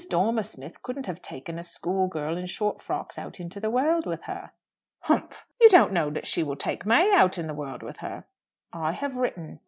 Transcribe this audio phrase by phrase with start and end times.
[0.09, 4.23] Dormer Smith couldn't have taken a schoolgirl in short frocks out into the world with
[4.23, 4.49] her."
[5.01, 5.45] "Humph!
[5.61, 8.23] You don't know that she will take May out into the world with her?"
[8.73, 9.59] "I have written.